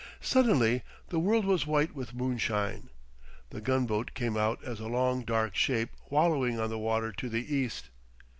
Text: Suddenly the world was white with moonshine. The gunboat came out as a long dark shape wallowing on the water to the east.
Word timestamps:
Suddenly 0.19 0.81
the 1.09 1.19
world 1.19 1.45
was 1.45 1.67
white 1.67 1.93
with 1.93 2.15
moonshine. 2.15 2.89
The 3.51 3.61
gunboat 3.61 4.15
came 4.15 4.35
out 4.35 4.57
as 4.63 4.79
a 4.79 4.87
long 4.87 5.23
dark 5.23 5.53
shape 5.55 5.91
wallowing 6.09 6.59
on 6.59 6.71
the 6.71 6.79
water 6.79 7.11
to 7.11 7.29
the 7.29 7.55
east. 7.55 7.91